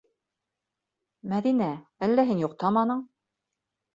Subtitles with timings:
[1.33, 1.67] Мәҙинә,
[2.07, 3.07] әллә һин йоҡтаманың?